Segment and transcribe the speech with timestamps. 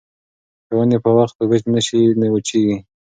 [0.65, 2.77] که ونې په وخت اوبه نه شي نو وچېږي.